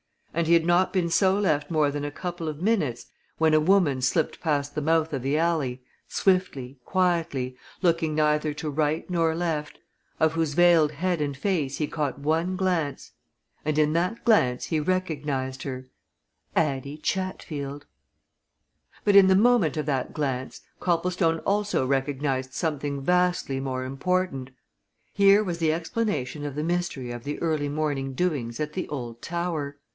[0.33, 3.05] And he had not been so left more than a couple of minutes
[3.37, 8.69] when a woman slipped past the mouth of the alley, swiftly, quietly, looking neither to
[8.71, 9.77] right nor left,
[10.19, 13.11] of whose veiled head and face he caught one glance.
[13.63, 15.89] And in that glance he recognized her
[16.55, 17.85] Addie Chatfield!
[19.03, 24.49] But in the moment of that glance Copplestone also recognized something vastly more important.
[25.13, 29.21] Here was the explanation of the mystery of the early morning doings at the old
[29.21, 29.77] tower.